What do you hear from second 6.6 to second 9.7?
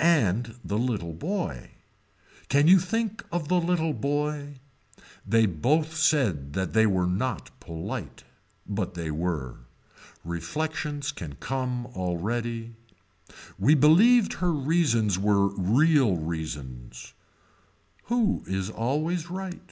they were not polite. But they were.